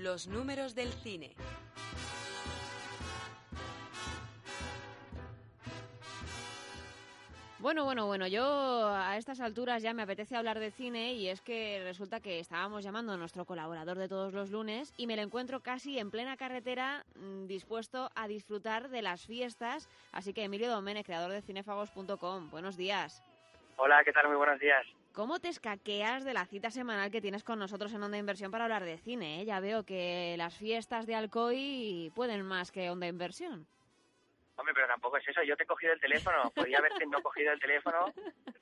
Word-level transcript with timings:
Los 0.00 0.28
números 0.28 0.74
del 0.74 0.90
cine. 0.94 1.34
Bueno, 7.58 7.84
bueno, 7.84 8.06
bueno, 8.06 8.26
yo 8.26 8.88
a 8.88 9.18
estas 9.18 9.40
alturas 9.40 9.82
ya 9.82 9.92
me 9.92 10.00
apetece 10.00 10.36
hablar 10.36 10.58
de 10.58 10.70
cine 10.70 11.12
y 11.12 11.28
es 11.28 11.42
que 11.42 11.82
resulta 11.84 12.20
que 12.20 12.38
estábamos 12.38 12.82
llamando 12.82 13.12
a 13.12 13.18
nuestro 13.18 13.44
colaborador 13.44 13.98
de 13.98 14.08
todos 14.08 14.32
los 14.32 14.50
lunes 14.50 14.94
y 14.96 15.06
me 15.06 15.16
lo 15.16 15.22
encuentro 15.22 15.60
casi 15.60 15.98
en 15.98 16.10
plena 16.10 16.38
carretera 16.38 17.04
mm, 17.16 17.46
dispuesto 17.46 18.10
a 18.14 18.26
disfrutar 18.26 18.88
de 18.88 19.02
las 19.02 19.26
fiestas. 19.26 19.90
Así 20.12 20.32
que 20.32 20.44
Emilio 20.44 20.70
Domene, 20.70 21.04
creador 21.04 21.30
de 21.30 21.42
cinefagos.com, 21.42 22.48
buenos 22.48 22.78
días. 22.78 23.22
Hola, 23.76 24.02
¿qué 24.02 24.12
tal? 24.14 24.28
Muy 24.28 24.38
buenos 24.38 24.58
días. 24.60 24.86
¿Cómo 25.12 25.40
te 25.40 25.48
escaqueas 25.48 26.24
de 26.24 26.32
la 26.32 26.46
cita 26.46 26.70
semanal 26.70 27.10
que 27.10 27.20
tienes 27.20 27.42
con 27.42 27.58
nosotros 27.58 27.92
en 27.92 28.02
Onda 28.02 28.16
Inversión 28.16 28.50
para 28.52 28.64
hablar 28.64 28.84
de 28.84 28.96
cine? 28.98 29.42
eh? 29.42 29.44
Ya 29.44 29.58
veo 29.58 29.84
que 29.84 30.36
las 30.38 30.56
fiestas 30.56 31.06
de 31.06 31.16
Alcoy 31.16 32.12
pueden 32.14 32.42
más 32.44 32.70
que 32.70 32.90
Onda 32.90 33.08
Inversión. 33.08 33.66
Hombre, 34.54 34.74
pero 34.74 34.86
tampoco 34.86 35.16
es 35.16 35.26
eso. 35.26 35.42
Yo 35.42 35.56
te 35.56 35.64
he 35.64 35.66
cogido 35.66 35.94
el 35.94 36.00
teléfono. 36.00 36.50
Podría 36.54 36.78
haberte 36.78 37.06
no 37.06 37.22
cogido 37.22 37.50
el 37.52 37.58
teléfono 37.58 38.12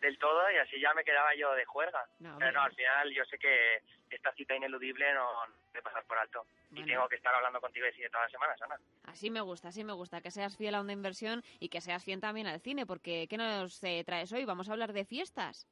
del 0.00 0.18
todo 0.18 0.50
y 0.50 0.56
así 0.56 0.80
ya 0.80 0.94
me 0.94 1.04
quedaba 1.04 1.34
yo 1.34 1.52
de 1.54 1.64
juerga. 1.66 2.06
No, 2.20 2.36
pero 2.38 2.52
no, 2.52 2.62
al 2.62 2.74
final 2.74 3.12
yo 3.12 3.24
sé 3.24 3.36
que 3.36 3.82
esta 4.08 4.32
cita 4.32 4.54
ineludible 4.54 5.12
no 5.12 5.28
debe 5.72 5.82
pasar 5.82 6.04
por 6.04 6.16
alto. 6.16 6.46
Y 6.72 6.84
tengo 6.84 7.08
que 7.08 7.16
estar 7.16 7.34
hablando 7.34 7.60
contigo 7.60 7.84
de 7.84 7.92
cine 7.92 8.08
todas 8.10 8.26
las 8.26 8.32
semanas, 8.32 8.62
Ana. 8.62 8.76
Así 9.04 9.28
me 9.30 9.40
gusta, 9.40 9.68
así 9.68 9.84
me 9.84 9.92
gusta, 9.92 10.20
que 10.20 10.30
seas 10.30 10.56
fiel 10.56 10.76
a 10.76 10.80
Onda 10.80 10.92
Inversión 10.92 11.42
y 11.58 11.68
que 11.68 11.80
seas 11.80 12.04
fiel 12.04 12.20
también 12.20 12.46
al 12.46 12.60
cine, 12.60 12.86
porque 12.86 13.26
¿qué 13.28 13.36
nos 13.36 13.82
eh, 13.82 14.02
traes 14.06 14.32
hoy? 14.32 14.44
Vamos 14.44 14.68
a 14.68 14.72
hablar 14.72 14.92
de 14.92 15.04
fiestas. 15.04 15.66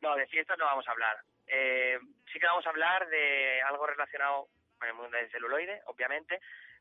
No, 0.00 0.14
de 0.16 0.26
fiestas 0.26 0.58
no 0.58 0.64
vamos 0.64 0.86
a 0.86 0.92
hablar. 0.92 1.18
Eh, 1.46 1.98
sí 2.32 2.38
que 2.38 2.46
vamos 2.46 2.66
a 2.66 2.70
hablar 2.70 3.08
de 3.08 3.62
algo 3.62 3.86
relacionado 3.86 4.48
con 4.78 4.88
el 4.88 4.94
mundo 4.94 5.16
del 5.16 5.30
celuloide, 5.30 5.82
obviamente, 5.86 6.40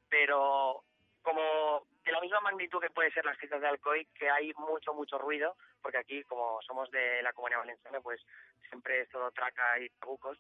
pero 0.10 0.84
como 1.22 1.86
de 2.06 2.12
la 2.12 2.22
misma 2.22 2.40
magnitud 2.40 2.80
que 2.80 2.90
puede 2.90 3.12
ser 3.12 3.26
las 3.26 3.38
fiestas 3.38 3.60
de 3.60 3.68
Alcoy, 3.68 4.06
que 4.18 4.30
hay 4.30 4.54
mucho, 4.54 4.94
mucho 4.94 5.18
ruido, 5.18 5.56
porque 5.82 5.98
aquí, 5.98 6.24
como 6.24 6.62
somos 6.62 6.90
de 6.92 7.22
la 7.22 7.34
Comunidad 7.34 7.60
Valenciana, 7.60 8.00
pues 8.02 8.22
siempre 8.70 9.02
es 9.02 9.10
todo 9.10 9.32
traca 9.32 9.80
y 9.80 9.90
trabucos. 9.90 10.38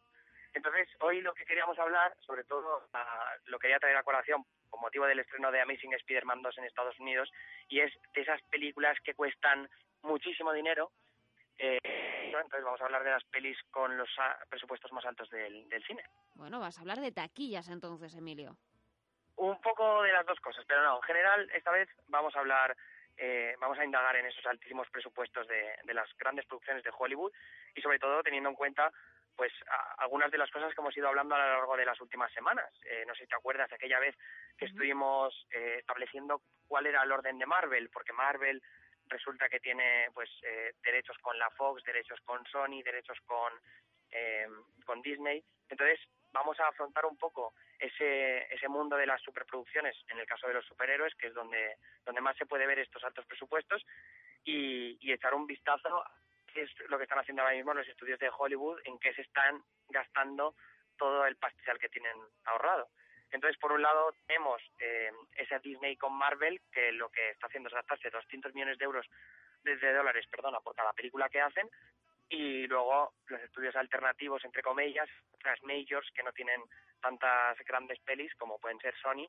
Entonces, 0.54 0.88
hoy 1.02 1.22
lo 1.22 1.34
que 1.34 1.46
queríamos 1.46 1.78
hablar, 1.78 2.16
sobre 2.22 2.44
todo 2.46 2.88
ah, 2.94 3.34
lo 3.46 3.60
quería 3.60 3.80
traer 3.80 3.98
a 3.98 4.04
colación 4.04 4.46
con 4.70 4.82
motivo 4.82 5.06
del 5.06 5.20
estreno 5.20 5.52
de 5.52 5.62
Amazing 5.62 5.94
Spider-Man 5.94 6.42
2 6.42 6.58
en 6.58 6.64
Estados 6.64 7.00
Unidos, 7.00 7.30
y 7.68 7.82
es 7.82 7.92
de 8.14 8.22
esas 8.22 8.42
películas 8.44 8.98
que 9.04 9.14
cuestan 9.14 9.70
muchísimo 10.04 10.54
dinero, 10.54 10.92
eh, 11.58 11.80
entonces 12.36 12.64
vamos 12.64 12.82
a 12.82 12.86
hablar 12.86 13.04
de 13.04 13.12
las 13.12 13.24
pelis 13.26 13.58
con 13.72 13.98
los 13.98 14.10
ah, 14.20 14.38
presupuestos 14.50 14.92
más 14.92 15.06
altos 15.06 15.30
del, 15.30 15.68
del 15.70 15.84
cine. 15.86 16.04
Bueno, 16.36 16.60
vas 16.60 16.78
a 16.78 16.82
hablar 16.82 17.00
de 17.00 17.12
taquillas 17.12 17.68
entonces, 17.70 18.16
Emilio. 18.16 18.58
Un 19.36 19.60
poco 19.62 20.02
de 20.04 20.12
las 20.12 20.26
dos 20.26 20.40
cosas, 20.40 20.66
pero 20.68 20.82
no, 20.84 20.96
en 20.98 21.02
general 21.04 21.50
esta 21.54 21.72
vez 21.72 21.88
vamos 22.08 22.36
a 22.36 22.40
hablar, 22.40 22.76
eh, 23.18 23.56
vamos 23.60 23.78
a 23.78 23.86
indagar 23.86 24.16
en 24.16 24.26
esos 24.26 24.46
altísimos 24.48 24.90
presupuestos 24.90 25.48
de, 25.48 25.76
de 25.84 25.94
las 25.94 26.10
grandes 26.18 26.46
producciones 26.48 26.84
de 26.84 26.92
Hollywood 26.98 27.32
y 27.76 27.82
sobre 27.82 28.00
todo 28.00 28.24
teniendo 28.24 28.50
en 28.50 28.56
cuenta 28.56 28.92
pues 29.36 29.54
a- 29.70 29.94
algunas 30.02 30.32
de 30.32 30.40
las 30.40 30.50
cosas 30.50 30.74
que 30.74 30.82
hemos 30.82 30.98
ido 30.98 31.08
hablando 31.08 31.36
a 31.36 31.38
lo 31.38 31.54
largo 31.58 31.78
de 31.78 31.86
las 31.86 32.02
últimas 32.02 32.32
semanas. 32.34 32.74
Eh, 32.86 33.04
no 33.08 33.14
sé 33.14 33.22
si 33.24 33.28
te 33.30 33.36
acuerdas 33.36 33.70
de 33.70 33.76
aquella 33.76 34.00
vez 34.00 34.16
que 34.58 34.66
estuvimos 34.66 35.46
eh, 35.52 35.76
estableciendo 35.80 36.42
cuál 36.68 36.88
era 36.88 37.04
el 37.04 37.12
orden 37.12 37.38
de 37.38 37.46
Marvel, 37.46 37.92
porque 37.92 38.14
Marvel 38.14 38.60
resulta 39.10 39.50
que 39.50 39.60
tiene 39.60 40.10
pues 40.14 40.30
eh, 40.44 40.74
derechos 40.84 41.18
con 41.20 41.38
la 41.38 41.50
Fox, 41.52 41.84
derechos 41.84 42.20
con 42.26 42.46
Sony, 42.46 42.82
derechos 42.84 43.18
con 43.26 43.54
eh, 44.12 44.48
con 44.86 45.02
Disney. 45.02 45.44
Entonces 45.70 46.00
vamos 46.32 46.60
a 46.60 46.68
afrontar 46.68 47.06
un 47.06 47.18
poco 47.18 47.54
ese 47.80 48.48
ese 48.54 48.68
mundo 48.68 48.96
de 48.98 49.06
las 49.06 49.22
superproducciones, 49.22 49.96
en 50.10 50.20
el 50.20 50.26
caso 50.26 50.48
de 50.48 50.54
los 50.56 50.66
superhéroes, 50.66 51.16
que 51.16 51.28
es 51.28 51.34
donde 51.34 51.78
donde 52.06 52.22
más 52.22 52.38
se 52.38 52.46
puede 52.46 52.68
ver 52.68 52.80
estos 52.80 53.04
altos 53.04 53.26
presupuestos 53.26 53.86
y, 54.44 54.98
y 55.02 55.12
echar 55.12 55.34
un 55.34 55.46
vistazo 55.46 56.04
qué 56.54 56.64
es 56.64 56.72
lo 56.90 56.98
que 56.98 57.04
están 57.04 57.20
haciendo 57.20 57.44
ahora 57.44 57.56
mismo 57.56 57.74
los 57.74 57.88
estudios 57.88 58.20
de 58.20 58.32
Hollywood, 58.36 58.80
en 58.86 58.98
qué 59.00 59.14
se 59.14 59.22
están 59.22 59.62
gastando 59.90 60.56
todo 60.98 61.26
el 61.26 61.36
pastizal 61.36 61.78
que 61.78 61.90
tienen 61.90 62.18
ahorrado. 62.46 62.90
Entonces, 63.32 63.60
por 63.60 63.72
un 63.72 63.82
lado, 63.82 64.14
tenemos 64.26 64.62
eh, 64.80 65.12
esa 65.36 65.60
Disney 65.60 65.98
con 65.98 66.14
Marvel, 66.14 66.62
que 66.72 66.92
lo 66.94 67.10
que 67.10 67.32
está 67.32 67.48
haciendo 67.48 67.68
es 67.68 67.76
gastarse 67.76 68.10
200 68.10 68.54
millones 68.54 68.78
de 68.78 68.86
euros, 68.86 69.06
de, 69.64 69.94
dólares, 69.94 70.26
perdona, 70.30 70.60
por 70.62 70.76
cada 70.76 70.94
película 70.94 71.30
que 71.30 71.42
hacen, 71.42 71.70
y 72.30 72.68
luego 72.68 73.14
los 73.28 73.42
estudios 73.42 73.76
alternativos, 73.76 74.44
entre 74.46 74.62
comillas, 74.62 75.10
las 75.44 75.62
majors, 75.64 76.10
que 76.12 76.24
no 76.24 76.32
tienen 76.32 76.62
tantas 77.02 77.58
grandes 77.66 78.00
pelis 78.00 78.34
como 78.36 78.60
pueden 78.60 78.80
ser 78.80 78.96
Sony 79.02 79.28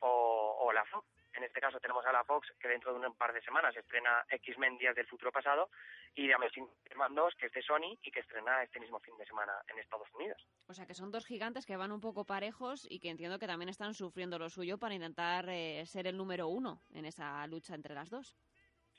o, 0.00 0.56
o 0.60 0.72
la 0.72 0.84
Fox. 0.84 1.06
En 1.32 1.44
este 1.44 1.60
caso 1.60 1.78
tenemos 1.78 2.04
a 2.06 2.12
la 2.12 2.24
Fox, 2.24 2.52
que 2.58 2.68
dentro 2.68 2.92
de 2.92 3.06
un 3.06 3.14
par 3.14 3.32
de 3.32 3.40
semanas 3.42 3.76
estrena 3.76 4.24
X-Men 4.28 4.78
Días 4.78 4.94
del 4.96 5.06
Futuro 5.06 5.30
Pasado, 5.30 5.70
y 6.14 6.26
de 6.26 6.34
Amazing 6.34 6.64
Spider-Man 6.64 7.14
2, 7.14 7.34
que 7.36 7.46
es 7.46 7.52
de 7.52 7.62
Sony 7.62 7.98
y 8.02 8.10
que 8.10 8.20
estrena 8.20 8.62
este 8.62 8.80
mismo 8.80 8.98
fin 9.00 9.16
de 9.16 9.26
semana 9.26 9.52
en 9.68 9.78
Estados 9.78 10.08
Unidos. 10.14 10.44
O 10.66 10.74
sea 10.74 10.86
que 10.86 10.94
son 10.94 11.10
dos 11.10 11.26
gigantes 11.26 11.66
que 11.66 11.76
van 11.76 11.92
un 11.92 12.00
poco 12.00 12.24
parejos 12.24 12.86
y 12.90 12.98
que 12.98 13.10
entiendo 13.10 13.38
que 13.38 13.46
también 13.46 13.68
están 13.68 13.94
sufriendo 13.94 14.38
lo 14.38 14.48
suyo 14.48 14.78
para 14.78 14.94
intentar 14.94 15.48
eh, 15.48 15.84
ser 15.86 16.06
el 16.06 16.16
número 16.16 16.48
uno 16.48 16.82
en 16.92 17.06
esa 17.06 17.46
lucha 17.46 17.74
entre 17.74 17.94
las 17.94 18.10
dos. 18.10 18.36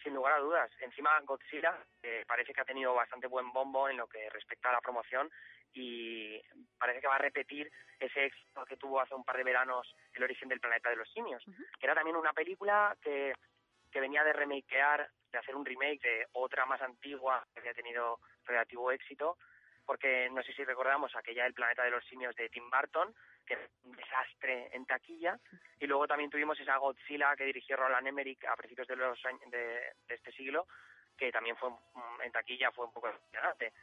Sin 0.01 0.15
lugar 0.15 0.33
a 0.33 0.39
dudas. 0.39 0.71
Encima 0.79 1.11
Godzilla 1.21 1.77
eh, 2.01 2.23
parece 2.27 2.53
que 2.53 2.61
ha 2.61 2.65
tenido 2.65 2.93
bastante 2.95 3.27
buen 3.27 3.51
bombo 3.51 3.87
en 3.87 3.97
lo 3.97 4.07
que 4.07 4.29
respecta 4.29 4.69
a 4.69 4.73
la 4.73 4.81
promoción 4.81 5.29
y 5.73 6.41
parece 6.77 7.01
que 7.01 7.07
va 7.07 7.15
a 7.15 7.19
repetir 7.19 7.71
ese 7.99 8.25
éxito 8.25 8.65
que 8.65 8.77
tuvo 8.77 8.99
hace 8.99 9.15
un 9.15 9.23
par 9.23 9.37
de 9.37 9.43
veranos 9.43 9.95
El 10.13 10.23
origen 10.23 10.49
del 10.49 10.59
planeta 10.59 10.89
de 10.89 10.95
los 10.95 11.11
simios, 11.11 11.43
que 11.79 11.85
era 11.85 11.95
también 11.95 12.15
una 12.15 12.33
película 12.33 12.95
que, 13.01 13.33
que 13.91 14.01
venía 14.01 14.23
de 14.23 14.33
remakear, 14.33 15.09
de 15.31 15.37
hacer 15.37 15.55
un 15.55 15.65
remake 15.65 16.01
de 16.01 16.27
otra 16.33 16.65
más 16.65 16.81
antigua 16.81 17.45
que 17.53 17.59
había 17.59 17.73
tenido 17.73 18.19
relativo 18.45 18.91
éxito, 18.91 19.37
porque 19.85 20.29
no 20.31 20.43
sé 20.43 20.53
si 20.53 20.63
recordamos 20.63 21.15
aquella 21.15 21.45
El 21.45 21.53
planeta 21.53 21.83
de 21.83 21.91
los 21.91 22.05
simios 22.05 22.35
de 22.35 22.49
Tim 22.49 22.69
Burton, 22.69 23.13
que 23.45 23.53
era 23.53 23.67
un 23.83 23.95
desastre 23.95 24.69
en 24.73 24.85
taquilla, 24.85 25.39
y 25.79 25.87
luego 25.87 26.07
también 26.07 26.29
tuvimos 26.29 26.59
esa 26.59 26.77
Godzilla 26.77 27.35
que 27.35 27.45
dirigió 27.45 27.75
Roland 27.77 28.07
Emmerich 28.07 28.43
a 28.45 28.55
principios 28.55 28.87
de 28.87 28.95
los 28.95 29.25
años 29.25 29.41
de, 29.49 29.93
de 30.07 30.15
este 30.15 30.31
siglo, 30.31 30.67
que 31.17 31.31
también 31.31 31.55
fue 31.57 31.69
mm, 31.69 32.21
en 32.23 32.31
taquilla 32.31 32.71
fue 32.71 32.85
un 32.85 32.93
poco 32.93 33.07
decepcionante. 33.07 33.73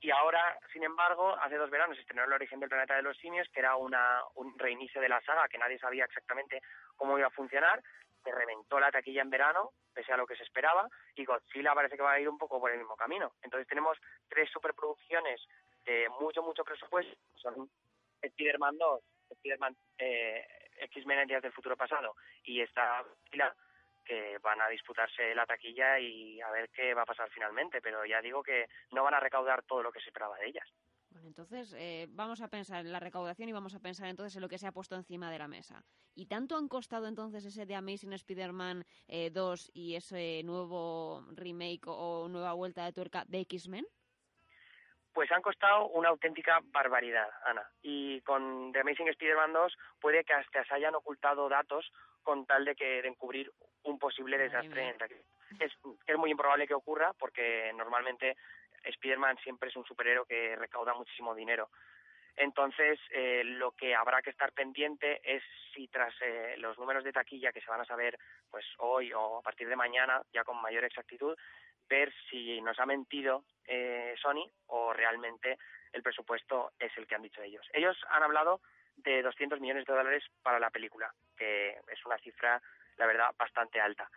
Y 0.00 0.10
ahora, 0.10 0.58
sin 0.72 0.84
embargo, 0.84 1.34
hace 1.40 1.56
dos 1.56 1.70
veranos 1.70 1.98
estrenó 1.98 2.24
El 2.24 2.32
origen 2.32 2.60
del 2.60 2.68
planeta 2.68 2.94
de 2.96 3.02
los 3.02 3.16
simios, 3.16 3.48
que 3.48 3.60
era 3.60 3.76
una, 3.76 4.22
un 4.34 4.58
reinicio 4.58 5.00
de 5.00 5.08
la 5.08 5.20
saga 5.22 5.48
que 5.48 5.58
nadie 5.58 5.78
sabía 5.78 6.04
exactamente 6.04 6.60
cómo 6.96 7.18
iba 7.18 7.28
a 7.28 7.30
funcionar, 7.30 7.82
se 8.22 8.32
reventó 8.32 8.78
la 8.80 8.90
taquilla 8.90 9.22
en 9.22 9.30
verano, 9.30 9.70
pese 9.94 10.12
a 10.12 10.16
lo 10.16 10.26
que 10.26 10.36
se 10.36 10.42
esperaba, 10.42 10.88
y 11.14 11.24
Godzilla 11.24 11.74
parece 11.74 11.96
que 11.96 12.02
va 12.02 12.12
a 12.12 12.20
ir 12.20 12.28
un 12.28 12.38
poco 12.38 12.60
por 12.60 12.70
el 12.70 12.78
mismo 12.78 12.96
camino. 12.96 13.32
Entonces 13.42 13.68
tenemos 13.68 13.96
tres 14.28 14.50
superproducciones 14.50 15.40
de 15.84 16.08
mucho, 16.20 16.42
mucho 16.42 16.64
presupuesto, 16.64 17.16
son 17.36 17.70
Spider-Man 18.20 18.76
2, 18.76 19.02
Spider-Man 19.30 19.76
eh, 19.98 20.44
X-Men 20.80 21.20
en 21.20 21.28
Días 21.28 21.42
del 21.42 21.52
Futuro 21.52 21.76
Pasado 21.76 22.16
y 22.42 22.60
esta 22.60 23.02
Godzilla, 23.02 23.54
que 24.06 24.38
van 24.38 24.60
a 24.60 24.68
disputarse 24.68 25.34
la 25.34 25.44
taquilla 25.44 25.98
y 25.98 26.40
a 26.40 26.50
ver 26.50 26.70
qué 26.70 26.94
va 26.94 27.02
a 27.02 27.06
pasar 27.06 27.28
finalmente, 27.30 27.82
pero 27.82 28.06
ya 28.06 28.22
digo 28.22 28.42
que 28.42 28.66
no 28.92 29.02
van 29.02 29.14
a 29.14 29.20
recaudar 29.20 29.62
todo 29.64 29.82
lo 29.82 29.92
que 29.92 30.00
se 30.00 30.08
esperaba 30.08 30.38
de 30.38 30.46
ellas. 30.46 30.68
Bueno, 31.10 31.28
entonces 31.28 31.74
eh, 31.78 32.06
vamos 32.10 32.42
a 32.42 32.48
pensar 32.48 32.84
en 32.84 32.92
la 32.92 33.00
recaudación 33.00 33.48
y 33.48 33.52
vamos 33.52 33.74
a 33.74 33.80
pensar 33.80 34.08
entonces 34.08 34.36
en 34.36 34.42
lo 34.42 34.48
que 34.48 34.58
se 34.58 34.66
ha 34.66 34.72
puesto 34.72 34.96
encima 34.96 35.30
de 35.30 35.38
la 35.38 35.48
mesa. 35.48 35.82
¿Y 36.14 36.26
tanto 36.26 36.56
han 36.56 36.68
costado 36.68 37.06
entonces 37.06 37.44
ese 37.44 37.64
de 37.64 37.74
Amazing 37.74 38.12
Spider-Man 38.12 38.84
eh, 39.08 39.30
2 39.30 39.70
y 39.72 39.94
ese 39.96 40.42
nuevo 40.44 41.24
remake 41.32 41.86
o 41.86 42.28
nueva 42.28 42.52
vuelta 42.52 42.84
de 42.84 42.92
tuerca 42.92 43.24
de 43.26 43.40
X-Men? 43.40 43.86
Pues 45.14 45.32
han 45.32 45.40
costado 45.40 45.88
una 45.88 46.10
auténtica 46.10 46.60
barbaridad, 46.64 47.30
Ana. 47.46 47.66
Y 47.80 48.20
con 48.20 48.70
The 48.72 48.80
Amazing 48.80 49.08
Spider-Man 49.08 49.54
2 49.54 49.76
puede 49.98 50.22
que 50.24 50.34
hasta 50.34 50.64
se 50.64 50.74
hayan 50.74 50.94
ocultado 50.94 51.48
datos 51.48 51.90
con 52.26 52.44
tal 52.44 52.64
de 52.64 52.74
que 52.74 53.02
de 53.02 53.08
encubrir 53.08 53.52
un 53.84 54.00
posible 54.00 54.36
desastre 54.36 54.88
en. 54.88 54.96
Es, 55.60 55.72
es 56.06 56.16
muy 56.18 56.32
improbable 56.32 56.66
que 56.66 56.74
ocurra 56.74 57.12
porque 57.16 57.72
normalmente 57.76 58.36
Spider-Man 58.82 59.38
siempre 59.44 59.68
es 59.68 59.76
un 59.76 59.84
superhéroe 59.84 60.26
que 60.26 60.56
recauda 60.56 60.92
muchísimo 60.92 61.36
dinero. 61.36 61.70
Entonces, 62.34 62.98
eh, 63.10 63.42
lo 63.44 63.70
que 63.72 63.94
habrá 63.94 64.20
que 64.22 64.30
estar 64.30 64.52
pendiente 64.52 65.20
es 65.22 65.42
si 65.72 65.86
tras 65.86 66.12
eh, 66.20 66.56
los 66.58 66.76
números 66.78 67.04
de 67.04 67.12
taquilla 67.12 67.52
que 67.52 67.60
se 67.60 67.70
van 67.70 67.80
a 67.80 67.86
saber 67.86 68.18
pues 68.50 68.66
hoy 68.78 69.12
o 69.12 69.38
a 69.38 69.42
partir 69.42 69.68
de 69.68 69.76
mañana, 69.76 70.20
ya 70.32 70.42
con 70.42 70.60
mayor 70.60 70.84
exactitud, 70.84 71.38
ver 71.88 72.12
si 72.28 72.60
nos 72.60 72.78
ha 72.80 72.86
mentido 72.86 73.44
eh, 73.64 74.14
Sony 74.20 74.50
o 74.66 74.92
realmente 74.92 75.56
el 75.92 76.02
presupuesto 76.02 76.72
es 76.78 76.92
el 76.98 77.06
que 77.06 77.14
han 77.14 77.22
dicho 77.22 77.40
ellos. 77.40 77.64
Ellos 77.72 77.96
han 78.10 78.24
hablado 78.24 78.60
de 78.96 79.22
200 79.22 79.60
millones 79.60 79.84
de 79.86 79.92
dólares 79.92 80.24
para 80.42 80.58
la 80.58 80.70
película, 80.70 81.12
que 81.36 81.70
es 81.70 82.06
una 82.06 82.18
cifra, 82.18 82.60
la 82.96 83.06
verdad, 83.06 83.34
bastante 83.38 83.80
alta. 83.80 84.10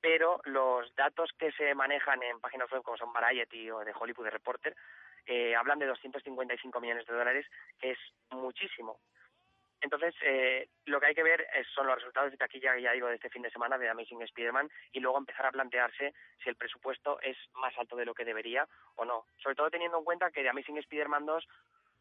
Pero 0.00 0.40
los 0.44 0.94
datos 0.96 1.30
que 1.38 1.52
se 1.52 1.74
manejan 1.74 2.22
en 2.22 2.40
páginas 2.40 2.70
web 2.70 2.82
como 2.82 2.96
son 2.96 3.12
Variety 3.12 3.70
o 3.70 3.80
de 3.80 3.92
Hollywood 3.94 4.28
Reporter 4.28 4.74
eh, 5.26 5.54
hablan 5.54 5.78
de 5.78 5.86
255 5.86 6.80
millones 6.80 7.06
de 7.06 7.14
dólares, 7.14 7.46
que 7.78 7.92
es 7.92 7.98
muchísimo. 8.30 8.98
Entonces, 9.80 10.14
eh, 10.22 10.68
lo 10.86 11.00
que 11.00 11.06
hay 11.06 11.14
que 11.14 11.24
ver 11.24 11.44
son 11.74 11.88
los 11.88 11.96
resultados 11.96 12.30
de 12.30 12.36
taquilla, 12.36 12.78
ya 12.78 12.92
digo, 12.92 13.08
de 13.08 13.16
este 13.16 13.30
fin 13.30 13.42
de 13.42 13.50
semana 13.50 13.76
de 13.78 13.88
Amazing 13.88 14.22
Spider-Man 14.22 14.70
y 14.92 15.00
luego 15.00 15.18
empezar 15.18 15.46
a 15.46 15.50
plantearse 15.50 16.14
si 16.42 16.48
el 16.48 16.54
presupuesto 16.54 17.20
es 17.20 17.36
más 17.54 17.76
alto 17.76 17.96
de 17.96 18.04
lo 18.04 18.14
que 18.14 18.24
debería 18.24 18.66
o 18.94 19.04
no. 19.04 19.26
Sobre 19.42 19.56
todo 19.56 19.70
teniendo 19.70 19.98
en 19.98 20.04
cuenta 20.04 20.30
que 20.30 20.44
de 20.44 20.50
Amazing 20.50 20.78
Spider-Man 20.78 21.26
2 21.26 21.48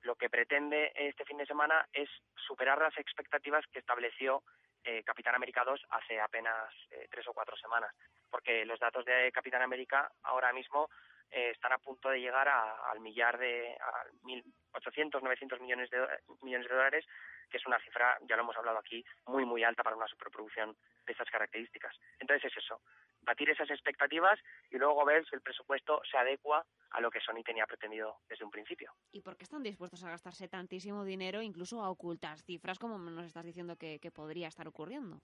lo 0.04 0.16
que 0.16 0.30
pretende 0.30 0.92
este 0.96 1.26
fin 1.26 1.38
de 1.38 1.46
semana 1.46 1.88
es 1.94 2.10
superar 2.36 2.80
las 2.80 2.98
expectativas 2.98 3.66
que 3.72 3.80
estableció 3.80 4.44
eh, 4.84 5.04
Capitán 5.04 5.36
América 5.36 5.64
2 5.64 5.80
hace 5.92 6.20
apenas 6.20 6.74
eh, 6.90 7.08
tres 7.10 7.28
o 7.28 7.34
cuatro 7.34 7.56
semanas, 7.56 7.94
porque 8.30 8.66
los 8.66 8.80
datos 8.80 9.06
de 9.06 9.32
Capitán 9.32 9.62
América 9.62 10.12
ahora 10.24 10.52
mismo 10.54 10.90
eh, 11.30 11.52
están 11.52 11.72
a 11.74 11.78
punto 11.78 12.10
de 12.10 12.20
llegar 12.20 12.48
al 12.50 13.00
millar 13.00 13.38
de 13.38 13.78
a 13.80 14.06
1.800, 14.24 15.22
900 15.22 15.62
millones 15.62 15.90
de, 15.92 16.06
millones 16.42 16.68
de 16.68 16.76
dólares, 16.76 17.06
que 17.50 17.58
es 17.58 17.66
una 17.68 17.80
cifra, 17.80 18.18
ya 18.22 18.36
lo 18.36 18.42
hemos 18.42 18.58
hablado 18.58 18.80
aquí, 18.80 19.06
muy, 19.28 19.46
muy 19.46 19.64
alta 19.64 19.84
para 19.84 19.96
una 19.96 20.08
superproducción 20.08 20.76
de 21.06 21.12
estas 21.12 21.30
características. 21.30 21.96
Entonces 22.20 22.52
es 22.52 22.58
eso, 22.58 22.82
batir 23.22 23.50
esas 23.50 23.70
expectativas 23.70 24.40
y 24.70 24.78
luego 24.78 25.06
ver 25.06 25.26
si 25.26 25.36
el 25.36 25.42
presupuesto 25.42 26.02
se 26.10 26.18
adecua 26.18 26.66
a 26.92 27.02
lo 27.02 27.10
que 27.10 27.22
Sony 27.22 27.44
tenía 27.44 27.66
pretendido 27.66 28.18
desde 28.28 28.44
un 28.44 28.52
principio. 28.52 28.94
¿Y 29.12 29.22
por 29.22 29.38
qué 29.38 29.44
están 29.44 29.64
dispuestos 29.64 30.04
a 30.04 30.10
gastarse 30.10 30.48
tantísimo 30.48 31.06
dinero, 31.06 31.42
incluso 31.42 31.82
a 31.82 31.90
ocultar 31.90 32.40
cifras 32.40 32.80
como 32.80 32.98
nos 32.98 33.26
estás 33.26 33.46
diciendo 33.46 33.76
que, 33.78 34.00
podría 34.14 34.48
estar 34.48 34.68
ocurriendo? 34.68 35.22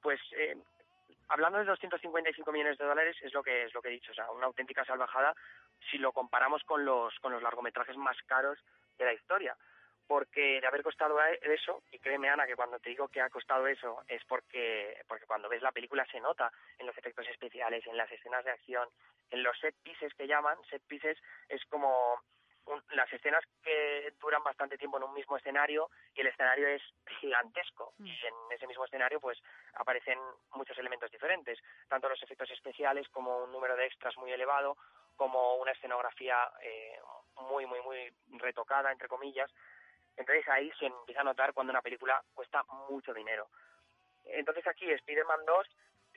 Pues 0.00 0.20
eh, 0.36 0.56
hablando 1.28 1.58
de 1.58 1.64
255 1.64 2.50
millones 2.52 2.78
de 2.78 2.84
dólares 2.84 3.16
es 3.22 3.32
lo 3.32 3.42
que 3.42 3.64
es 3.64 3.74
lo 3.74 3.80
que 3.80 3.88
he 3.88 3.92
dicho, 3.92 4.12
o 4.12 4.14
sea, 4.14 4.30
una 4.30 4.46
auténtica 4.46 4.84
salvajada 4.84 5.34
si 5.90 5.98
lo 5.98 6.12
comparamos 6.12 6.62
con 6.64 6.84
los 6.84 7.14
con 7.20 7.32
los 7.32 7.42
largometrajes 7.42 7.96
más 7.96 8.16
caros 8.26 8.58
de 8.98 9.04
la 9.04 9.12
historia, 9.12 9.56
porque 10.06 10.60
de 10.60 10.66
haber 10.66 10.82
costado 10.82 11.18
eso 11.22 11.82
y 11.90 11.98
créeme 11.98 12.28
Ana 12.28 12.46
que 12.46 12.56
cuando 12.56 12.78
te 12.78 12.90
digo 12.90 13.08
que 13.08 13.20
ha 13.20 13.30
costado 13.30 13.66
eso 13.66 14.02
es 14.08 14.22
porque 14.24 15.02
porque 15.08 15.26
cuando 15.26 15.48
ves 15.48 15.62
la 15.62 15.72
película 15.72 16.06
se 16.06 16.20
nota 16.20 16.52
en 16.78 16.86
los 16.86 16.96
efectos 16.96 17.26
especiales, 17.28 17.86
en 17.86 17.96
las 17.96 18.10
escenas 18.10 18.44
de 18.44 18.50
acción, 18.50 18.88
en 19.30 19.42
los 19.42 19.58
set 19.58 19.74
pieces 19.82 20.12
que 20.14 20.26
llaman, 20.26 20.58
set 20.70 20.82
pieces 20.86 21.18
es 21.48 21.64
como 21.66 22.22
las 22.92 23.12
escenas 23.12 23.44
que 23.62 24.12
duran 24.20 24.42
bastante 24.42 24.78
tiempo 24.78 24.96
en 24.96 25.04
un 25.04 25.14
mismo 25.14 25.36
escenario 25.36 25.90
y 26.14 26.20
el 26.20 26.28
escenario 26.28 26.68
es 26.68 26.82
gigantesco 27.20 27.92
mm. 27.98 28.06
y 28.06 28.10
en 28.10 28.34
ese 28.52 28.66
mismo 28.66 28.84
escenario 28.84 29.20
pues 29.20 29.38
aparecen 29.74 30.18
muchos 30.54 30.78
elementos 30.78 31.10
diferentes, 31.10 31.58
tanto 31.88 32.08
los 32.08 32.22
efectos 32.22 32.50
especiales 32.50 33.08
como 33.10 33.44
un 33.44 33.52
número 33.52 33.76
de 33.76 33.86
extras 33.86 34.16
muy 34.16 34.32
elevado, 34.32 34.76
como 35.16 35.56
una 35.56 35.72
escenografía 35.72 36.50
eh, 36.62 36.98
muy 37.36 37.66
muy 37.66 37.80
muy 37.82 38.12
retocada 38.38 38.90
entre 38.92 39.08
comillas. 39.08 39.50
Entonces 40.16 40.48
ahí 40.48 40.70
se 40.78 40.86
empieza 40.86 41.20
a 41.20 41.24
notar 41.24 41.52
cuando 41.52 41.72
una 41.72 41.82
película 41.82 42.22
cuesta 42.34 42.62
mucho 42.88 43.12
dinero. 43.12 43.48
Entonces 44.24 44.66
aquí 44.66 44.90
Spider-Man 44.90 45.44
2 45.46 45.68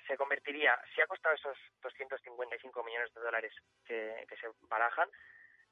se 0.07 0.17
convertiría, 0.17 0.79
si 0.95 1.01
ha 1.01 1.07
costado 1.07 1.35
esos 1.35 1.57
255 1.81 2.83
millones 2.83 3.13
de 3.13 3.21
dólares 3.21 3.53
que, 3.85 4.25
que 4.29 4.37
se 4.37 4.47
barajan, 4.69 5.09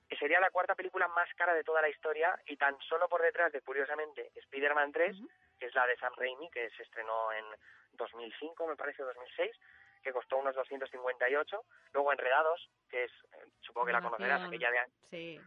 que 0.07 0.18
sería 0.18 0.39
la 0.39 0.51
cuarta 0.51 0.75
película 0.75 1.07
más 1.07 1.33
cara 1.36 1.54
de 1.54 1.63
toda 1.63 1.81
la 1.81 1.89
historia 1.89 2.38
y 2.45 2.57
tan 2.57 2.77
solo 2.81 3.07
por 3.07 3.22
detrás 3.22 3.51
de, 3.51 3.62
curiosamente, 3.62 4.31
Spider-Man 4.36 4.92
3, 4.92 5.16
que 5.60 5.66
es 5.68 5.75
la 5.75 5.88
de 5.88 5.98
Sam 5.98 6.13
Raimi, 6.18 6.50
que 6.51 6.69
se 6.72 6.83
estrenó 6.83 7.31
en 7.31 7.45
2005, 7.94 8.68
me 8.68 8.75
parece, 8.75 9.04
2006, 9.04 9.57
que 10.04 10.12
costó 10.12 10.38
unos 10.38 10.54
258. 10.56 11.66
Luego 11.94 12.12
Enredados, 12.12 12.69
que 12.89 13.06
es, 13.06 13.12
eh, 13.12 13.45
supongo 13.62 13.88
que 13.88 13.94
la 13.94 14.01
conocerás, 14.01 14.44
aquella 14.44 14.72
de... 14.72 14.86
Sí. 15.10 15.42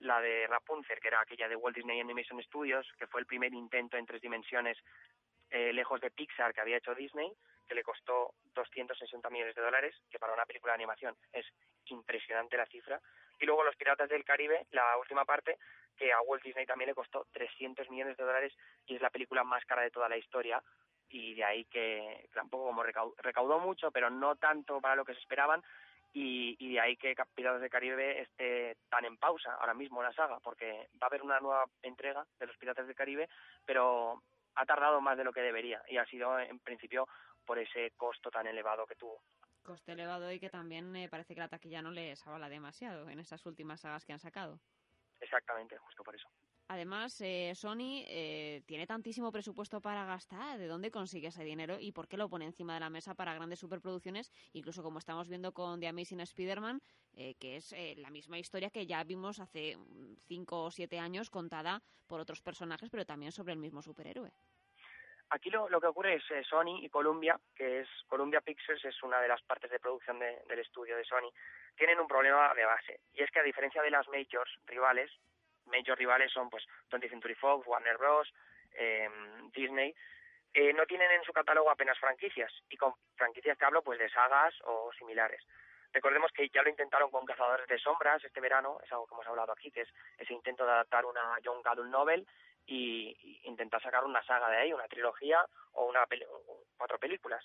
La 0.00 0.20
de 0.20 0.46
Rapunzel, 0.46 1.00
que 1.00 1.08
era 1.08 1.20
aquella 1.20 1.48
de 1.48 1.56
Walt 1.56 1.76
Disney 1.76 2.00
Animation 2.00 2.42
Studios, 2.42 2.86
que 2.98 3.06
fue 3.06 3.20
el 3.20 3.26
primer 3.26 3.52
intento 3.54 3.96
en 3.96 4.06
tres 4.06 4.20
dimensiones 4.20 4.76
eh, 5.50 5.72
lejos 5.72 6.00
de 6.00 6.10
Pixar 6.10 6.52
que 6.52 6.60
había 6.60 6.78
hecho 6.78 6.94
Disney, 6.94 7.32
que 7.66 7.74
le 7.74 7.82
costó 7.82 8.34
260 8.54 9.30
millones 9.30 9.54
de 9.54 9.62
dólares, 9.62 9.94
que 10.10 10.18
para 10.18 10.34
una 10.34 10.46
película 10.46 10.72
de 10.72 10.76
animación 10.76 11.16
es 11.32 11.46
impresionante 11.86 12.56
la 12.56 12.66
cifra. 12.66 13.00
Y 13.38 13.46
luego 13.46 13.64
Los 13.64 13.76
Piratas 13.76 14.08
del 14.08 14.24
Caribe, 14.24 14.66
la 14.70 14.96
última 14.98 15.24
parte, 15.24 15.58
que 15.96 16.12
a 16.12 16.20
Walt 16.22 16.42
Disney 16.42 16.66
también 16.66 16.88
le 16.88 16.94
costó 16.94 17.26
300 17.32 17.88
millones 17.90 18.16
de 18.16 18.24
dólares 18.24 18.52
y 18.86 18.96
es 18.96 19.02
la 19.02 19.10
película 19.10 19.44
más 19.44 19.64
cara 19.64 19.82
de 19.82 19.90
toda 19.90 20.08
la 20.08 20.16
historia. 20.16 20.62
Y 21.08 21.34
de 21.34 21.44
ahí 21.44 21.64
que 21.66 22.28
tampoco 22.32 22.66
como 22.66 22.82
recaudó, 22.82 23.60
mucho, 23.60 23.90
pero 23.90 24.10
no 24.10 24.36
tanto 24.36 24.80
para 24.80 24.96
lo 24.96 25.04
que 25.04 25.14
se 25.14 25.20
esperaban. 25.20 25.62
Y, 26.16 26.56
y 26.60 26.72
de 26.72 26.80
ahí 26.80 26.96
que 26.96 27.14
Piratas 27.34 27.60
del 27.60 27.68
Caribe 27.68 28.22
esté 28.22 28.76
tan 28.88 29.04
en 29.04 29.16
pausa 29.16 29.54
ahora 29.54 29.74
mismo 29.74 30.02
la 30.02 30.12
saga, 30.12 30.38
porque 30.40 30.88
va 31.02 31.06
a 31.06 31.06
haber 31.06 31.22
una 31.22 31.40
nueva 31.40 31.64
entrega 31.82 32.24
de 32.38 32.46
Los 32.46 32.56
Piratas 32.56 32.86
del 32.86 32.94
Caribe, 32.94 33.28
pero 33.66 34.22
ha 34.54 34.64
tardado 34.64 35.00
más 35.00 35.18
de 35.18 35.24
lo 35.24 35.32
que 35.32 35.40
debería 35.40 35.82
y 35.88 35.96
ha 35.96 36.06
sido 36.06 36.38
en 36.38 36.60
principio 36.60 37.08
por 37.44 37.58
ese 37.58 37.92
costo 37.96 38.30
tan 38.30 38.46
elevado 38.46 38.86
que 38.86 38.94
tuvo. 38.94 39.20
Coste 39.62 39.92
elevado 39.92 40.30
y 40.30 40.38
que 40.38 40.50
también 40.50 40.90
me 40.90 41.08
parece 41.08 41.34
que 41.34 41.40
la 41.40 41.48
taquilla 41.48 41.82
no 41.82 41.90
les 41.90 42.24
avala 42.26 42.48
demasiado 42.48 43.08
en 43.08 43.18
esas 43.18 43.44
últimas 43.46 43.80
sagas 43.80 44.04
que 44.04 44.12
han 44.12 44.18
sacado. 44.18 44.60
Exactamente, 45.20 45.78
justo 45.78 46.04
por 46.04 46.14
eso. 46.14 46.28
Además, 46.68 47.20
eh, 47.20 47.52
Sony 47.54 48.04
eh, 48.06 48.62
tiene 48.66 48.86
tantísimo 48.86 49.30
presupuesto 49.30 49.80
para 49.80 50.04
gastar. 50.04 50.58
¿De 50.58 50.66
dónde 50.66 50.90
consigue 50.90 51.28
ese 51.28 51.44
dinero 51.44 51.78
y 51.78 51.92
por 51.92 52.08
qué 52.08 52.16
lo 52.16 52.28
pone 52.28 52.46
encima 52.46 52.74
de 52.74 52.80
la 52.80 52.90
mesa 52.90 53.14
para 53.14 53.34
grandes 53.34 53.58
superproducciones? 53.58 54.32
Incluso 54.52 54.82
como 54.82 54.98
estamos 54.98 55.28
viendo 55.28 55.52
con 55.52 55.78
The 55.80 55.88
Amazing 55.88 56.20
Spider-Man, 56.20 56.80
eh, 57.16 57.34
que 57.38 57.56
es 57.56 57.74
la 57.96 58.10
misma 58.10 58.38
historia 58.38 58.70
que 58.70 58.86
ya 58.86 59.04
vimos 59.04 59.40
hace 59.40 59.76
cinco 60.26 60.64
o 60.64 60.70
siete 60.70 60.98
años 60.98 61.30
contada 61.30 61.82
por 62.06 62.20
otros 62.20 62.40
personajes, 62.40 62.88
pero 62.90 63.04
también 63.04 63.32
sobre 63.32 63.52
el 63.52 63.58
mismo 63.58 63.82
superhéroe. 63.82 64.32
Aquí 65.30 65.50
lo, 65.50 65.80
que 65.80 65.86
ocurre 65.86 66.14
es 66.14 66.30
eh, 66.30 66.44
Sony 66.48 66.78
y 66.82 66.88
Columbia, 66.88 67.40
que 67.56 67.80
es 67.80 67.88
Columbia 68.06 68.40
Pictures, 68.40 68.84
es 68.84 69.02
una 69.02 69.20
de 69.20 69.28
las 69.28 69.42
partes 69.42 69.70
de 69.70 69.80
producción 69.80 70.18
del 70.18 70.58
estudio 70.58 70.96
de 70.96 71.04
Sony, 71.04 71.28
tienen 71.76 71.98
un 71.98 72.06
problema 72.06 72.54
de 72.54 72.64
base. 72.64 73.00
Y 73.12 73.22
es 73.22 73.30
que 73.30 73.40
a 73.40 73.42
diferencia 73.42 73.82
de 73.82 73.90
las 73.90 74.06
majors 74.08 74.50
rivales, 74.66 75.10
major 75.66 75.98
rivales 75.98 76.32
son 76.32 76.50
pues 76.50 76.64
20th 76.90 77.10
Century 77.10 77.34
Fox, 77.34 77.66
Warner 77.66 77.96
Bros., 77.96 78.32
eh, 78.72 79.08
Disney, 79.54 79.94
eh, 80.52 80.72
no 80.72 80.86
tienen 80.86 81.10
en 81.10 81.24
su 81.24 81.32
catálogo 81.32 81.70
apenas 81.70 81.98
franquicias. 81.98 82.52
Y 82.68 82.76
con 82.76 82.94
franquicias 83.16 83.58
que 83.58 83.64
hablo 83.64 83.82
pues 83.82 83.98
de 83.98 84.08
sagas 84.08 84.54
o 84.64 84.92
similares. 84.98 85.42
Recordemos 85.92 86.32
que 86.32 86.48
ya 86.48 86.62
lo 86.62 86.70
intentaron 86.70 87.10
con 87.10 87.24
Cazadores 87.24 87.68
de 87.68 87.78
Sombras 87.78 88.24
este 88.24 88.40
verano, 88.40 88.78
es 88.82 88.90
algo 88.90 89.06
que 89.06 89.14
hemos 89.14 89.26
hablado 89.28 89.52
aquí, 89.52 89.70
que 89.70 89.82
es 89.82 89.88
ese 90.18 90.32
intento 90.32 90.64
de 90.64 90.72
adaptar 90.72 91.04
una 91.06 91.38
Young 91.40 91.64
Adult 91.64 91.88
Novel 91.88 92.26
y, 92.66 93.40
intentar 93.44 93.80
sacar 93.80 94.04
una 94.04 94.24
saga 94.24 94.50
de 94.50 94.56
ahí, 94.56 94.72
una 94.72 94.88
trilogía 94.88 95.46
o 95.72 95.86
una 95.86 96.04
cuatro 96.76 96.98
películas. 96.98 97.44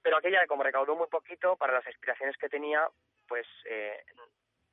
Pero 0.00 0.16
aquella, 0.16 0.46
como 0.46 0.62
recaudó 0.62 0.94
muy 0.94 1.08
poquito, 1.08 1.56
para 1.56 1.72
las 1.72 1.86
aspiraciones 1.88 2.36
que 2.36 2.48
tenía, 2.48 2.88
pues 3.26 3.46
eh, 3.64 4.04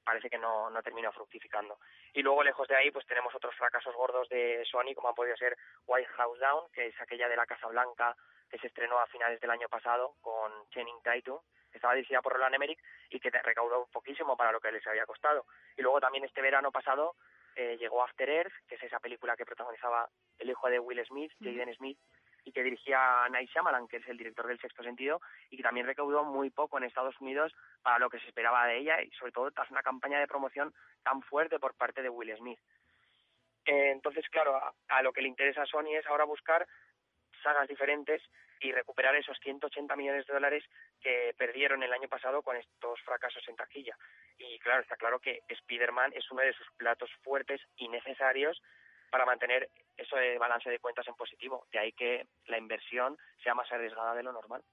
parece 0.03 0.29
que 0.29 0.37
no, 0.37 0.69
no 0.69 0.81
terminó 0.83 1.11
fructificando. 1.11 1.77
Y 2.13 2.21
luego, 2.21 2.43
lejos 2.43 2.67
de 2.67 2.75
ahí, 2.75 2.91
pues 2.91 3.05
tenemos 3.05 3.33
otros 3.33 3.55
fracasos 3.55 3.95
gordos 3.95 4.27
de 4.29 4.63
Sony, 4.69 4.93
como 4.95 5.09
ha 5.09 5.15
podido 5.15 5.35
ser 5.37 5.57
White 5.87 6.09
House 6.17 6.39
Down, 6.39 6.71
que 6.71 6.87
es 6.87 7.01
aquella 7.01 7.27
de 7.27 7.35
la 7.35 7.45
Casa 7.45 7.67
Blanca 7.67 8.15
que 8.49 8.59
se 8.59 8.67
estrenó 8.67 8.99
a 8.99 9.07
finales 9.07 9.39
del 9.39 9.49
año 9.49 9.67
pasado 9.67 10.15
con 10.21 10.51
Channing 10.69 11.01
Tatum, 11.01 11.39
que 11.71 11.79
estaba 11.79 11.95
dirigida 11.95 12.21
por 12.21 12.33
Roland 12.33 12.53
Emmerich 12.53 12.79
y 13.09 13.19
que 13.19 13.31
recaudó 13.31 13.87
poquísimo 13.91 14.37
para 14.37 14.51
lo 14.51 14.59
que 14.59 14.71
les 14.71 14.85
había 14.85 15.07
costado. 15.07 15.45
Y 15.75 15.81
luego 15.81 15.99
también 15.99 16.23
este 16.23 16.41
verano 16.41 16.71
pasado 16.71 17.15
eh, 17.55 17.77
llegó 17.79 18.03
After 18.03 18.29
Earth, 18.29 18.53
que 18.67 18.75
es 18.75 18.83
esa 18.83 18.99
película 18.99 19.35
que 19.35 19.45
protagonizaba 19.45 20.07
el 20.37 20.51
hijo 20.51 20.69
de 20.69 20.79
Will 20.79 21.03
Smith, 21.05 21.31
Jaden 21.39 21.73
Smith, 21.75 21.97
y 22.45 22.51
que 22.51 22.63
dirigía 22.63 23.27
Night 23.29 23.49
Shyamalan, 23.49 23.87
que 23.87 23.97
es 23.97 24.07
el 24.07 24.17
director 24.17 24.47
del 24.47 24.59
Sexto 24.59 24.83
Sentido, 24.83 25.21
y 25.49 25.57
que 25.57 25.63
también 25.63 25.85
recaudó 25.85 26.23
muy 26.23 26.49
poco 26.49 26.77
en 26.77 26.83
Estados 26.83 27.19
Unidos 27.19 27.53
para 27.81 27.99
lo 27.99 28.09
que 28.09 28.19
se 28.19 28.27
esperaba 28.27 28.67
de 28.67 28.77
ella, 28.77 29.01
y 29.01 29.09
sobre 29.11 29.31
todo 29.31 29.51
tras 29.51 29.69
una 29.71 29.81
campaña 29.83 30.19
de 30.19 30.27
promoción 30.27 30.73
tan 31.03 31.21
fuerte 31.21 31.59
por 31.59 31.75
parte 31.75 32.01
de 32.01 32.09
Will 32.09 32.35
Smith. 32.37 32.59
Eh, 33.65 33.91
entonces, 33.91 34.27
claro, 34.29 34.59
a, 34.89 35.01
lo 35.01 35.13
que 35.13 35.21
le 35.21 35.29
interesa 35.29 35.61
a 35.61 35.65
Sony 35.65 35.95
es 35.97 36.05
ahora 36.07 36.25
buscar 36.25 36.67
sagas 37.41 37.67
diferentes 37.67 38.21
y 38.59 38.71
recuperar 38.71 39.15
esos 39.15 39.37
180 39.39 39.95
millones 39.95 40.25
de 40.25 40.33
dólares 40.33 40.63
que 41.01 41.33
perdieron 41.37 41.83
el 41.83 41.91
año 41.91 42.07
pasado 42.07 42.41
con 42.41 42.55
estos 42.55 43.01
fracasos 43.01 43.43
en 43.47 43.55
taquilla. 43.55 43.97
Y 44.37 44.57
claro, 44.59 44.81
está 44.81 44.95
claro 44.95 45.19
que 45.19 45.41
Spider-Man 45.47 46.13
es 46.15 46.29
uno 46.31 46.41
de 46.41 46.53
sus 46.53 46.69
platos 46.77 47.11
fuertes 47.21 47.61
y 47.75 47.89
necesarios 47.89 48.61
para 49.13 49.27
mantener 49.27 49.69
eso 49.95 50.15
de 50.15 50.39
balance 50.39 50.67
de 50.71 50.79
cuentas 50.79 51.07
en 51.07 51.13
positivo. 51.13 51.67
De 51.71 51.77
ahí 51.77 51.91
que 51.91 52.25
la 52.47 52.57
inversión 52.57 53.15
sea 53.43 53.53
más 53.53 53.71
arriesgada 53.71 54.15
de 54.15 54.23
lo 54.23 54.33
normal. 54.33 54.63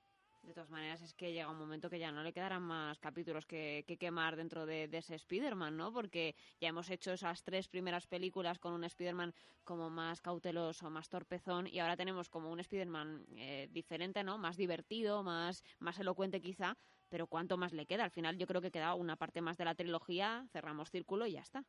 De 0.42 0.54
todas 0.54 0.70
maneras, 0.70 1.02
es 1.02 1.12
que 1.12 1.30
llega 1.30 1.50
un 1.50 1.58
momento 1.58 1.90
que 1.90 1.98
ya 1.98 2.10
no 2.10 2.22
le 2.22 2.32
quedarán 2.32 2.62
más 2.62 2.98
capítulos 2.98 3.44
que, 3.44 3.84
quemar 4.00 4.36
dentro 4.36 4.64
de, 4.64 4.84
ese 4.90 5.14
Spider-Man, 5.16 5.76
¿no? 5.76 5.92
Porque 5.92 6.34
ya 6.58 6.68
hemos 6.68 6.88
hecho 6.88 7.12
esas 7.12 7.42
tres 7.42 7.68
primeras 7.68 8.06
películas 8.06 8.58
con 8.58 8.72
un 8.72 8.84
Spider-Man 8.84 9.34
como 9.62 9.90
más 9.90 10.22
cauteloso, 10.22 10.88
más 10.88 11.10
torpezón, 11.10 11.66
y 11.66 11.78
ahora 11.78 11.98
tenemos 11.98 12.30
como 12.30 12.50
un 12.50 12.60
Spider-Man 12.60 13.26
eh, 13.36 13.68
diferente, 13.70 14.24
¿no? 14.24 14.38
Más 14.38 14.56
divertido, 14.56 15.22
más, 15.22 15.62
más 15.80 15.98
elocuente 15.98 16.40
quizá, 16.40 16.78
pero 17.10 17.26
¿cuánto 17.26 17.58
más 17.58 17.74
le 17.74 17.84
queda? 17.84 18.04
Al 18.04 18.10
final 18.10 18.38
yo 18.38 18.46
creo 18.46 18.62
que 18.62 18.70
queda 18.70 18.94
una 18.94 19.16
parte 19.16 19.42
más 19.42 19.58
de 19.58 19.66
la 19.66 19.74
trilogía, 19.74 20.46
cerramos 20.50 20.90
círculo 20.90 21.26
y 21.26 21.32
ya 21.32 21.42
está. 21.42 21.62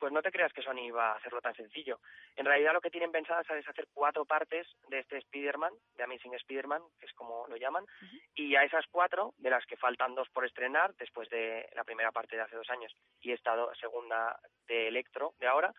Pues 0.00 0.12
no 0.12 0.22
te 0.22 0.32
creas 0.32 0.52
que 0.52 0.62
Sony 0.62 0.90
va 0.90 1.12
a 1.12 1.16
hacerlo 1.16 1.40
tan 1.40 1.54
sencillo. 1.54 2.00
En 2.34 2.46
realidad 2.46 2.72
lo 2.72 2.80
que 2.80 2.90
tienen 2.90 3.12
pensadas 3.12 3.48
es 3.50 3.68
hacer 3.68 3.86
cuatro 3.92 4.24
partes 4.24 4.66
de 4.88 4.98
este 5.00 5.18
Spider-Man, 5.18 5.74
de 5.94 6.02
Amazing 6.02 6.34
Spider-Man, 6.34 6.82
que 6.98 7.06
es 7.06 7.12
como 7.12 7.46
lo 7.46 7.56
llaman, 7.56 7.84
y 8.34 8.56
a 8.56 8.64
esas 8.64 8.86
cuatro, 8.90 9.34
de 9.36 9.50
las 9.50 9.64
que 9.66 9.76
faltan 9.76 10.14
dos 10.14 10.28
por 10.30 10.46
estrenar, 10.46 10.94
después 10.94 11.28
de 11.28 11.68
la 11.74 11.84
primera 11.84 12.10
parte 12.10 12.36
de 12.36 12.42
hace 12.42 12.56
dos 12.56 12.70
años 12.70 12.92
y 13.20 13.32
esta 13.32 13.54
segunda 13.74 14.40
de 14.66 14.88
Electro 14.88 15.34
de 15.38 15.46
ahora, 15.46 15.72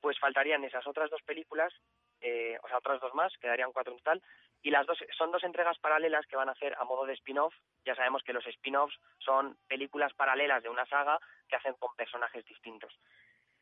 pues 0.00 0.18
faltarían 0.18 0.64
esas 0.64 0.86
otras 0.86 1.10
dos 1.10 1.22
películas, 1.22 1.72
eh, 2.20 2.56
o 2.62 2.68
sea, 2.68 2.78
otras 2.78 3.00
dos 3.00 3.12
más, 3.14 3.36
quedarían 3.38 3.72
cuatro 3.72 3.92
en 3.92 3.98
total, 3.98 4.22
y 4.64 4.70
las 4.70 4.86
dos 4.86 4.98
son 5.18 5.30
dos 5.30 5.44
entregas 5.44 5.78
paralelas 5.78 6.26
que 6.26 6.36
van 6.36 6.48
a 6.48 6.52
hacer 6.52 6.74
a 6.78 6.84
modo 6.84 7.04
de 7.04 7.12
spin-off. 7.12 7.54
Ya 7.84 7.94
sabemos 7.94 8.22
que 8.22 8.32
los 8.32 8.46
spin-offs 8.46 8.98
son 9.18 9.58
películas 9.68 10.14
paralelas 10.14 10.62
de 10.62 10.70
una 10.70 10.86
saga 10.86 11.18
que 11.48 11.56
hacen 11.56 11.74
con 11.74 11.94
personajes 11.96 12.46
distintos. 12.46 12.98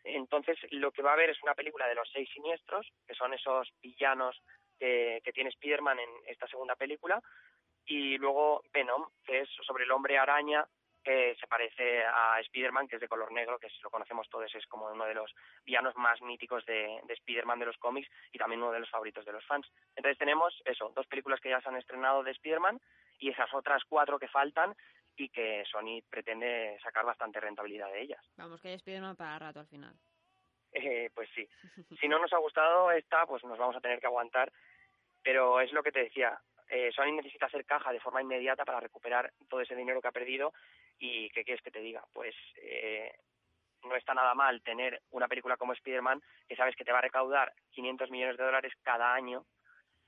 Entonces, 0.05 0.59
lo 0.71 0.91
que 0.91 1.03
va 1.03 1.11
a 1.11 1.15
haber 1.15 1.31
es 1.31 1.43
una 1.43 1.55
película 1.55 1.87
de 1.87 1.95
los 1.95 2.11
seis 2.13 2.29
siniestros, 2.33 2.91
que 3.07 3.15
son 3.15 3.33
esos 3.35 3.73
villanos 3.81 4.41
que, 4.79 5.21
que 5.25 5.33
tiene 5.33 5.51
Spider-Man 5.51 5.99
en 5.99 6.11
esta 6.27 6.47
segunda 6.49 6.75
película, 6.77 7.21
y 7.85 8.19
luego 8.19 8.63
Venom, 8.73 9.09
que 9.25 9.41
es 9.41 9.49
sobre 9.67 9.85
el 9.85 9.91
hombre 9.91 10.19
araña 10.19 10.67
que 11.03 11.35
se 11.35 11.47
parece 11.47 12.05
a 12.05 12.39
Spider-Man, 12.41 12.87
que 12.87 12.97
es 12.97 13.01
de 13.01 13.09
color 13.09 13.33
negro, 13.33 13.59
que 13.59 13.69
lo 13.83 13.91
conocemos 13.91 14.29
todos, 14.29 14.55
es 14.55 14.67
como 14.67 14.87
uno 14.87 15.05
de 15.05 15.15
los 15.15 15.35
villanos 15.65 15.97
más 15.97 16.21
míticos 16.23 16.65
de, 16.65 17.01
de 17.05 17.15
Spider-Man 17.15 17.59
de 17.59 17.67
los 17.67 17.77
cómics 17.79 18.09
y 18.31 18.39
también 18.39 18.63
uno 18.63 18.73
de 18.73 18.81
los 18.81 18.91
favoritos 18.91 19.25
de 19.25 19.33
los 19.33 19.45
fans. 19.47 19.67
Entonces 19.97 20.19
tenemos 20.19 20.63
eso, 20.65 20.93
dos 20.95 21.07
películas 21.07 21.41
que 21.41 21.51
ya 21.51 21.61
se 21.61 21.69
han 21.69 21.77
estrenado 21.77 22.23
de 22.23 22.31
Spider-Man 22.31 22.81
y 23.19 23.31
esas 23.31 23.53
otras 23.53 23.83
cuatro 23.89 24.19
que 24.19 24.29
faltan 24.29 24.75
y 25.16 25.28
que 25.28 25.64
Sony 25.71 26.02
pretende 26.09 26.78
sacar 26.83 27.04
bastante 27.04 27.40
rentabilidad 27.40 27.90
de 27.92 28.02
ellas. 28.02 28.25
Vamos, 28.37 28.61
que 28.61 28.75
Spider-Man 28.75 29.16
para 29.16 29.38
rato 29.38 29.61
al 29.61 29.66
final. 29.66 29.95
Eh, 30.73 31.11
pues 31.14 31.28
sí. 31.35 31.47
si 32.00 32.09
no 32.09 32.19
nos 32.19 32.33
ha 32.33 32.38
gustado 32.38 32.90
esta, 32.90 33.26
pues 33.26 33.45
nos 33.45 33.59
vamos 33.59 33.76
a 33.76 33.81
tener 33.81 34.00
que 34.00 34.07
aguantar. 34.07 34.52
Pero 35.23 35.61
es 35.61 35.73
lo 35.73 35.83
que 35.83 35.92
te 35.92 36.04
decía, 36.04 36.40
eh, 36.69 36.90
Sony 36.92 37.12
necesita 37.12 37.47
hacer 37.47 37.64
caja 37.64 37.92
de 37.92 38.00
forma 38.00 38.23
inmediata 38.23 38.64
para 38.64 38.81
recuperar 38.81 39.33
todo 39.49 39.61
ese 39.61 39.76
dinero 39.76 40.00
que 40.00 40.09
ha 40.09 40.12
perdido 40.12 40.52
y 40.99 41.28
¿qué 41.31 41.45
quieres 41.45 41.62
que 41.62 41.71
te 41.71 41.81
diga? 41.81 42.02
Pues 42.12 42.35
eh, 42.57 43.12
no 43.85 43.95
está 43.95 44.14
nada 44.14 44.35
mal 44.35 44.62
tener 44.62 45.02
una 45.11 45.28
película 45.28 45.57
como 45.57 45.75
Spider-Man 45.75 46.23
que 46.49 46.57
sabes 46.57 46.75
que 46.75 46.85
te 46.85 46.92
va 46.92 46.99
a 46.99 47.02
recaudar 47.02 47.52
500 47.73 48.11
millones 48.11 48.37
de 48.37 48.45
dólares 48.45 48.73
cada 48.83 49.14
año 49.14 49.45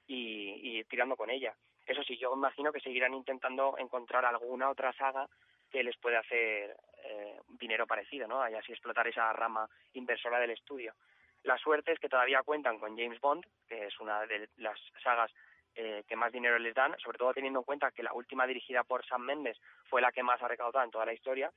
y, 0.07 0.79
y 0.79 0.85
tirando 0.85 1.17
con 1.17 1.31
ella. 1.31 1.55
Eso 1.87 2.03
sí, 2.03 2.17
yo 2.17 2.33
imagino 2.35 2.73
que 2.73 2.81
seguirán 2.81 3.15
intentando 3.15 3.77
encontrar 3.79 4.25
alguna 4.25 4.71
otra 4.71 4.93
saga 4.95 5.29
que 5.71 5.83
les 5.83 5.97
pueda 5.99 6.21
hacer 6.21 6.77
eh, 7.05 7.41
dinero 7.59 7.87
parecido, 7.87 8.27
¿no? 8.27 8.49
Y 8.49 8.55
así 8.55 8.73
explotar 8.73 9.07
esa 9.09 9.33
rama 9.33 9.69
inversora 9.93 10.39
del 10.39 10.51
estudio. 10.51 10.95
La 11.43 11.59
suerte 11.59 11.93
es 11.93 11.99
que 11.99 12.09
todavía 12.09 12.43
cuentan 12.43 12.79
con 12.79 12.97
James 12.97 13.21
Bond, 13.21 13.45
que 13.69 13.87
es 13.87 14.01
una 14.01 14.25
de 14.27 14.49
las 14.57 14.81
sagas 15.03 15.31
eh, 15.75 16.05
que 16.09 16.17
más 16.17 16.33
dinero 16.33 16.59
les 16.59 16.75
dan, 16.75 16.97
sobre 17.01 17.19
todo 17.19 17.35
teniendo 17.35 17.59
en 17.59 17.65
cuenta 17.65 17.91
que 17.91 18.03
la 18.03 18.15
última 18.15 18.47
dirigida 18.47 18.85
por 18.85 19.05
Sam 19.05 19.23
Mendes 19.23 19.61
fue 19.91 20.01
la 20.01 20.13
que 20.13 20.23
más 20.23 20.41
ha 20.41 20.49
recaudado 20.49 20.85
en 20.85 20.91
toda 20.91 21.05
la 21.05 21.13
historia. 21.13 21.53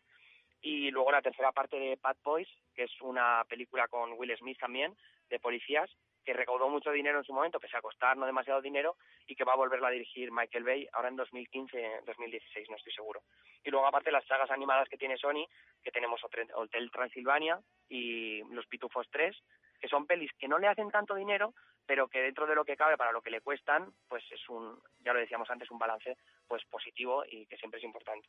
Y 0.61 0.91
luego 0.91 1.11
la 1.11 1.21
tercera 1.21 1.51
parte 1.51 1.77
de 1.77 1.99
Bad 2.01 2.17
Boys, 2.23 2.49
que 2.75 2.83
es 2.83 3.01
una 3.01 3.45
película 3.47 3.87
con 3.87 4.13
Will 4.13 4.35
Smith 4.37 4.59
también, 4.59 4.97
de 5.29 5.39
policías, 5.39 5.89
que 6.27 6.33
recaudó 6.33 6.67
mucho 6.67 6.91
dinero 6.91 7.19
en 7.19 7.23
su 7.23 7.31
momento, 7.31 7.57
pese 7.57 7.77
a 7.77 7.81
costar 7.81 8.17
no 8.17 8.25
demasiado 8.25 8.61
dinero, 8.61 8.97
y 9.27 9.33
que 9.33 9.45
va 9.45 9.53
a 9.53 9.55
volverla 9.55 9.87
a 9.87 9.91
dirigir 9.91 10.29
Michael 10.29 10.65
Bay 10.65 10.85
ahora 10.91 11.07
en 11.07 11.15
2015, 11.15 12.01
2016, 12.05 12.69
no 12.69 12.75
estoy 12.75 12.91
seguro. 12.91 13.21
Y 13.63 13.71
luego, 13.71 13.87
aparte, 13.87 14.11
las 14.11 14.25
sagas 14.25 14.51
animadas 14.51 14.89
que 14.89 14.97
tiene 14.97 15.15
Sony, 15.15 15.47
que 15.81 15.89
tenemos 15.89 16.19
Hotel 16.21 16.91
Transilvania 16.91 17.61
y 17.87 18.43
Los 18.53 18.67
Pitufos 18.67 19.07
3, 19.09 19.37
que 19.79 19.87
son 19.87 20.05
pelis 20.05 20.29
que 20.37 20.49
no 20.49 20.59
le 20.59 20.67
hacen 20.67 20.91
tanto 20.91 21.15
dinero, 21.15 21.53
pero 21.85 22.09
que 22.09 22.19
dentro 22.19 22.45
de 22.45 22.55
lo 22.55 22.65
que 22.65 22.75
cabe 22.75 22.97
para 22.97 23.13
lo 23.13 23.21
que 23.21 23.31
le 23.31 23.39
cuestan, 23.39 23.93
pues 24.09 24.29
es 24.29 24.49
un, 24.49 24.77
ya 24.99 25.13
lo 25.13 25.19
decíamos 25.19 25.49
antes, 25.49 25.71
un 25.71 25.79
balance 25.79 26.17
pues 26.45 26.61
positivo 26.65 27.23
y 27.25 27.45
que 27.45 27.55
siempre 27.55 27.79
es 27.79 27.85
importante. 27.85 28.27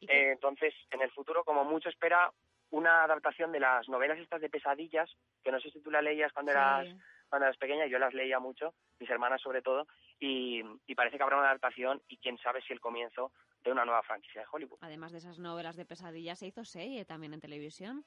Eh, 0.00 0.30
entonces, 0.32 0.72
en 0.90 1.02
el 1.02 1.10
futuro, 1.10 1.44
como 1.44 1.62
mucho 1.62 1.90
espera 1.90 2.32
una 2.70 3.04
adaptación 3.04 3.52
de 3.52 3.60
las 3.60 3.86
novelas 3.90 4.18
estas 4.18 4.40
de 4.40 4.48
pesadillas, 4.48 5.10
que 5.42 5.52
no 5.52 5.60
sé 5.60 5.70
si 5.70 5.80
tú 5.80 5.90
las 5.90 6.02
leías 6.02 6.32
cuando 6.32 6.52
eras 6.52 6.88
cuando 7.28 7.46
eras 7.46 7.58
pequeña, 7.58 7.86
yo 7.86 7.98
las 7.98 8.14
leía 8.14 8.38
mucho, 8.38 8.74
mis 9.00 9.10
hermanas 9.10 9.40
sobre 9.40 9.62
todo, 9.62 9.86
y, 10.20 10.62
parece 10.94 11.16
que 11.16 11.22
habrá 11.22 11.36
una 11.36 11.48
adaptación 11.48 12.00
y 12.08 12.16
quién 12.18 12.38
sabe 12.38 12.62
si 12.62 12.72
el 12.72 12.80
comienzo 12.80 13.32
de 13.64 13.72
una 13.72 13.84
nueva 13.84 14.02
franquicia 14.02 14.42
de 14.42 14.46
Hollywood. 14.50 14.78
Además 14.80 15.12
de 15.12 15.18
esas 15.18 15.38
novelas 15.38 15.76
de 15.76 15.84
pesadillas, 15.84 16.38
se 16.38 16.46
hizo 16.46 16.64
serie 16.64 17.04
también 17.04 17.34
en 17.34 17.40
televisión. 17.40 18.04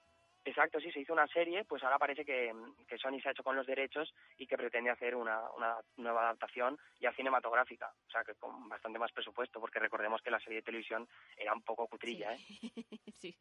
Exacto, 0.48 0.80
sí, 0.80 0.90
se 0.94 1.02
hizo 1.02 1.12
una 1.12 1.28
serie, 1.28 1.66
pues 1.66 1.84
ahora 1.84 2.00
parece 2.00 2.24
que, 2.24 2.54
Sony 2.98 3.20
se 3.22 3.28
ha 3.28 3.32
hecho 3.34 3.44
con 3.44 3.58
los 3.58 3.68
derechos 3.68 4.14
y 4.38 4.48
que 4.48 4.56
pretende 4.56 4.90
hacer 4.90 5.14
una, 5.14 5.42
nueva 5.98 6.22
adaptación 6.22 6.80
ya 7.02 7.12
cinematográfica, 7.12 7.92
o 8.08 8.10
sea, 8.10 8.24
que 8.24 8.34
con 8.36 8.70
bastante 8.70 8.98
más 8.98 9.12
presupuesto, 9.12 9.60
porque 9.60 9.80
recordemos 9.80 10.22
que 10.22 10.32
la 10.32 10.40
serie 10.40 10.60
de 10.60 10.62
televisión 10.62 11.06
era 11.36 11.54
un 11.54 11.64
poco 11.64 11.86
cutrilla, 11.88 12.34
¿eh? 12.34 12.40
sí. 13.14 13.36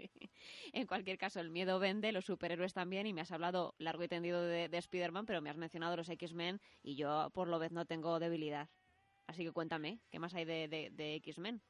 En 0.73 0.89
cualquier 0.89 1.17
caso, 1.17 1.39
el 1.39 1.51
miedo 1.51 1.79
vende, 1.79 2.11
los 2.11 2.25
superhéroes 2.25 2.75
también, 2.75 3.07
y 3.07 3.13
me 3.13 3.21
has 3.21 3.31
hablado 3.31 3.77
largo 3.79 4.03
y 4.03 4.09
tendido 4.09 4.43
de, 4.43 4.69
de 4.69 4.79
Spider-Man, 4.79 5.27
pero 5.27 5.41
me 5.41 5.51
has 5.51 5.57
mencionado 5.57 5.97
los 5.97 6.09
X-Men 6.09 6.61
y 6.83 6.97
yo 6.97 7.31
por 7.33 7.47
lo 7.47 7.61
vez 7.61 7.71
no 7.71 7.87
tengo 7.87 8.19
debilidad. 8.19 8.69
Así 9.29 9.45
que 9.45 9.53
cuéntame, 9.53 10.01
¿qué 10.11 10.19
más 10.19 10.35
hay 10.35 10.45
de 10.45 11.15
X-Men? 11.23 11.63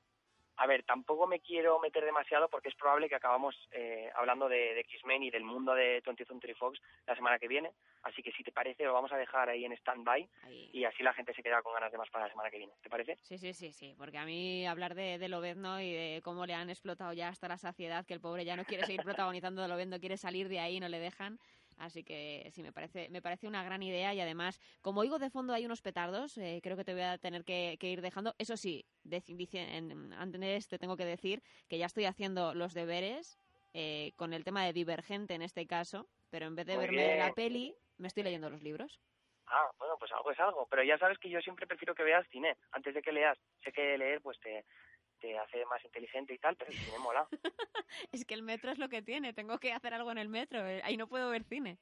A 0.58 0.66
ver, 0.66 0.84
tampoco 0.84 1.26
me 1.26 1.40
quiero 1.40 1.78
meter 1.78 2.04
demasiado 2.04 2.48
porque 2.48 2.68
es 2.68 2.74
probable 2.74 3.08
que 3.08 3.14
acabamos 3.14 3.54
eh, 3.72 4.10
hablando 4.14 4.48
de, 4.48 4.80
X-Men 4.80 5.22
y 5.24 5.30
del 5.30 5.44
mundo 5.44 5.74
de 5.74 6.02
20th 6.02 6.26
Century 6.26 6.54
Fox 6.54 6.80
la 7.06 7.14
semana 7.14 7.38
que 7.38 7.48
viene. 7.48 7.72
Así 8.02 8.22
que 8.22 8.32
si 8.32 8.42
te 8.42 8.52
parece, 8.52 8.84
lo 8.84 8.94
vamos 8.94 9.12
a 9.12 9.16
dejar 9.16 9.48
ahí 9.48 9.64
en 9.64 9.72
stand-by 9.72 10.28
y 10.72 10.84
así 10.84 11.02
la 11.02 11.12
gente 11.12 11.34
se 11.34 11.42
queda 11.42 11.62
con 11.62 11.74
ganas 11.74 11.92
de 11.92 11.98
más 11.98 12.08
para 12.10 12.24
la 12.26 12.30
semana 12.30 12.50
que 12.50 12.58
viene. 12.58 12.72
¿Te 12.82 12.88
parece? 12.88 13.16
Sí, 13.22 13.36
sí, 13.38 13.52
sí, 13.52 13.72
sí. 13.72 13.94
Porque 13.98 14.18
a 14.18 14.24
mí 14.24 14.66
hablar 14.66 14.94
de, 14.94 15.18
de 15.18 15.28
Lobezno 15.28 15.80
y 15.80 15.92
de 15.92 16.20
cómo 16.22 16.46
le 16.46 16.54
han 16.54 16.70
explotado 16.70 17.12
ya 17.12 17.28
hasta 17.28 17.48
la 17.48 17.58
saciedad, 17.58 18.06
que 18.06 18.14
el 18.14 18.20
pobre 18.20 18.44
ya 18.44 18.56
no 18.56 18.64
quiere 18.64 18.84
seguir 18.84 19.02
protagonizando 19.04 19.62
de 19.62 19.68
Lobezno, 19.68 20.00
quiere 20.00 20.16
salir 20.16 20.48
de 20.48 20.60
ahí, 20.60 20.80
no 20.80 20.88
le 20.88 20.98
dejan. 20.98 21.38
Así 21.78 22.04
que 22.04 22.48
sí, 22.52 22.62
me 22.62 22.72
parece, 22.72 23.08
me 23.10 23.20
parece 23.20 23.46
una 23.46 23.62
gran 23.62 23.82
idea 23.82 24.14
y 24.14 24.20
además, 24.20 24.60
como 24.80 25.00
oigo 25.00 25.18
de 25.18 25.30
fondo 25.30 25.52
hay 25.52 25.66
unos 25.66 25.82
petardos, 25.82 26.38
eh, 26.38 26.60
creo 26.62 26.76
que 26.76 26.84
te 26.84 26.94
voy 26.94 27.02
a 27.02 27.18
tener 27.18 27.44
que, 27.44 27.76
ir 27.80 28.00
dejando. 28.00 28.34
Eso 28.38 28.56
sí, 28.56 28.86
antes 30.16 30.68
te 30.68 30.78
tengo 30.78 30.96
que 30.96 31.04
decir 31.04 31.42
que 31.68 31.78
ya 31.78 31.86
estoy 31.86 32.06
haciendo 32.06 32.54
los 32.54 32.72
deberes 32.74 33.38
eh, 33.74 34.12
con 34.16 34.32
el 34.32 34.44
tema 34.44 34.64
de 34.64 34.72
Divergente 34.72 35.34
en 35.34 35.42
este 35.42 35.66
caso, 35.66 36.08
pero 36.30 36.46
en 36.46 36.56
vez 36.56 36.66
de 36.66 36.76
verme 36.76 37.18
la 37.18 37.34
peli, 37.34 37.74
me 37.98 38.08
estoy 38.08 38.22
leyendo 38.22 38.50
los 38.50 38.62
libros. 38.62 39.00
Ah, 39.48 39.70
bueno, 39.78 39.96
pues 39.98 40.10
algo 40.12 40.30
es 40.30 40.40
algo. 40.40 40.66
Pero 40.68 40.82
ya 40.82 40.98
sabes 40.98 41.18
que 41.18 41.30
yo 41.30 41.40
siempre 41.40 41.66
prefiero 41.66 41.94
que 41.94 42.02
veas 42.02 42.26
cine 42.28 42.56
antes 42.72 42.94
de 42.94 43.02
que 43.02 43.12
leas. 43.12 43.38
Sé 43.62 43.72
que 43.72 43.96
leer 43.96 44.20
pues 44.20 44.38
te, 44.40 44.64
te 45.16 45.38
hace 45.38 45.64
más 45.66 45.84
inteligente 45.84 46.34
y 46.34 46.38
tal, 46.38 46.56
pero 46.56 46.70
el 46.70 46.76
cine 46.76 46.98
mola. 46.98 47.26
es 48.12 48.24
que 48.24 48.34
el 48.34 48.42
metro 48.42 48.70
es 48.70 48.78
lo 48.78 48.88
que 48.88 49.02
tiene, 49.02 49.32
tengo 49.32 49.58
que 49.58 49.72
hacer 49.72 49.94
algo 49.94 50.10
en 50.12 50.18
el 50.18 50.28
metro, 50.28 50.66
eh, 50.66 50.80
ahí 50.84 50.96
no 50.96 51.08
puedo 51.08 51.30
ver 51.30 51.44
cine. 51.44 51.78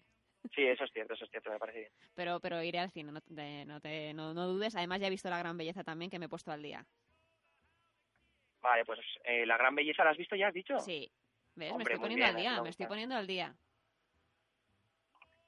Sí, 0.54 0.62
eso 0.62 0.84
es 0.84 0.92
cierto, 0.92 1.14
eso 1.14 1.24
es 1.24 1.30
cierto, 1.30 1.50
me 1.50 1.58
parece 1.58 1.80
bien. 1.80 1.92
Pero, 2.14 2.38
pero 2.38 2.62
iré 2.62 2.78
al 2.78 2.90
cine, 2.90 3.12
no, 3.12 3.20
no, 3.66 3.80
te, 3.80 4.12
no, 4.12 4.34
dudes. 4.34 4.76
Además 4.76 5.00
ya 5.00 5.06
he 5.06 5.10
visto 5.10 5.30
La 5.30 5.38
Gran 5.38 5.56
Belleza 5.56 5.84
también, 5.84 6.10
que 6.10 6.18
me 6.18 6.26
he 6.26 6.28
puesto 6.28 6.52
al 6.52 6.62
día. 6.62 6.84
Vale, 8.60 8.84
pues 8.84 9.00
eh, 9.24 9.46
La 9.46 9.56
Gran 9.56 9.74
Belleza, 9.74 10.04
¿la 10.04 10.10
has 10.10 10.18
visto 10.18 10.36
ya, 10.36 10.48
has 10.48 10.54
dicho? 10.54 10.78
Sí. 10.78 11.10
¿Ves? 11.54 11.72
me 11.74 11.82
estoy 11.82 11.98
poniendo 11.98 12.26
al 12.26 12.36
día, 12.36 12.62
me 12.62 12.68
estoy 12.68 12.86
poniendo 12.86 13.14
al 13.14 13.26
día. 13.26 13.54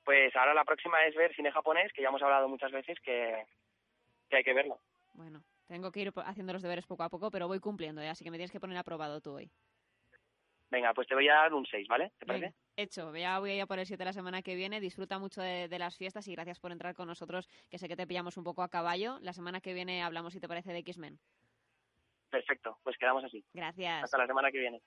Pues 0.05 0.35
ahora 0.37 0.55
la 0.55 0.64
próxima 0.64 1.05
es 1.05 1.16
ver 1.16 1.35
cine 1.35 1.50
japonés, 1.50 1.93
que 1.93 2.00
ya 2.00 2.09
hemos 2.09 2.23
hablado 2.23 2.49
muchas 2.49 2.71
veces 2.71 2.99
que, 3.00 3.45
que 4.31 4.37
hay 4.37 4.45
que 4.45 4.55
verlo. 4.55 4.78
Bueno, 5.14 5.43
tengo 5.66 5.92
que 5.92 6.00
ir 6.00 6.12
haciendo 6.25 6.52
los 6.52 6.62
deberes 6.62 6.87
poco 6.87 7.02
a 7.02 7.08
poco, 7.08 7.30
pero 7.30 7.49
voy 7.49 7.61
cumpliendo, 7.61 8.00
¿eh? 8.00 8.08
así 8.08 8.25
que 8.25 8.30
me 8.30 8.37
tienes 8.37 8.52
que 8.52 8.61
poner 8.61 8.78
aprobado 8.78 9.20
tú 9.20 9.32
hoy. 9.32 9.50
Venga, 10.70 10.92
pues 10.94 11.06
te 11.06 11.14
voy 11.14 11.28
a 11.28 11.35
dar 11.35 11.54
un 11.54 11.64
6, 11.64 11.87
¿vale? 11.87 12.12
¿Te 12.18 12.26
parece? 12.26 12.54
hecho, 12.76 13.14
ya 13.14 13.38
voy 13.38 13.50
a 13.50 13.54
ir 13.54 13.66
por 13.66 13.78
el 13.78 13.87
7 13.87 14.04
la 14.04 14.12
semana 14.12 14.42
que 14.42 14.56
viene. 14.56 14.80
Disfruta 14.80 15.18
mucho 15.18 15.40
de, 15.40 15.68
las 15.78 15.96
fiestas 15.96 16.26
y 16.26 16.32
gracias 16.32 16.58
por 16.58 16.73
entrar 16.73 16.94
con 16.94 17.06
nosotros, 17.06 17.49
que 17.70 17.78
sé 17.78 17.88
que 17.88 17.96
te 17.96 18.06
pillamos 18.06 18.37
un 18.37 18.44
poco 18.44 18.62
a 18.62 18.68
caballo. 18.68 19.18
La 19.20 19.32
semana 19.32 19.61
que 19.61 19.75
viene 19.75 20.02
hablamos, 20.02 20.32
si 20.32 20.40
te 20.40 20.49
parece, 20.49 20.73
de 20.73 20.78
X-Men. 20.80 21.18
Perfecto, 22.30 22.78
pues 22.82 22.99
quedamos 22.99 23.25
así. 23.25 23.44
Gracias. 23.54 24.04
Hasta 24.04 24.18
la 24.18 24.26
semana 24.26 24.50
que 24.50 24.58
viene. 24.58 24.82